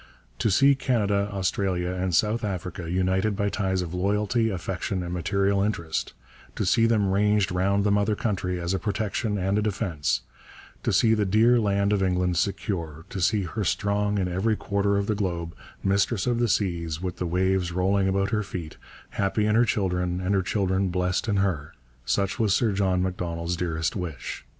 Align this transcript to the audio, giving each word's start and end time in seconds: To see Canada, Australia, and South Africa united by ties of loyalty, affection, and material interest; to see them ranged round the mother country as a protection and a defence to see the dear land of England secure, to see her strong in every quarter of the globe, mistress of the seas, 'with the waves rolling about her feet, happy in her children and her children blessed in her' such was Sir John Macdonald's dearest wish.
To 0.39 0.49
see 0.49 0.73
Canada, 0.73 1.29
Australia, 1.31 1.91
and 1.91 2.15
South 2.15 2.43
Africa 2.43 2.89
united 2.89 3.35
by 3.35 3.49
ties 3.49 3.83
of 3.83 3.93
loyalty, 3.93 4.49
affection, 4.49 5.03
and 5.03 5.13
material 5.13 5.61
interest; 5.61 6.13
to 6.55 6.65
see 6.65 6.87
them 6.87 7.11
ranged 7.11 7.51
round 7.51 7.83
the 7.83 7.91
mother 7.91 8.15
country 8.15 8.59
as 8.59 8.73
a 8.73 8.79
protection 8.79 9.37
and 9.37 9.59
a 9.59 9.61
defence 9.61 10.21
to 10.81 10.91
see 10.91 11.13
the 11.13 11.23
dear 11.27 11.59
land 11.59 11.93
of 11.93 12.01
England 12.01 12.37
secure, 12.37 13.05
to 13.11 13.21
see 13.21 13.43
her 13.43 13.63
strong 13.63 14.17
in 14.17 14.27
every 14.27 14.55
quarter 14.55 14.97
of 14.97 15.05
the 15.05 15.13
globe, 15.13 15.53
mistress 15.83 16.25
of 16.25 16.39
the 16.39 16.49
seas, 16.49 16.99
'with 16.99 17.17
the 17.17 17.27
waves 17.27 17.71
rolling 17.71 18.07
about 18.07 18.31
her 18.31 18.41
feet, 18.41 18.77
happy 19.11 19.45
in 19.45 19.53
her 19.53 19.65
children 19.65 20.19
and 20.19 20.33
her 20.33 20.41
children 20.41 20.87
blessed 20.89 21.27
in 21.27 21.37
her' 21.37 21.75
such 22.05 22.39
was 22.39 22.55
Sir 22.55 22.71
John 22.71 23.03
Macdonald's 23.03 23.55
dearest 23.55 23.95
wish. 23.95 24.47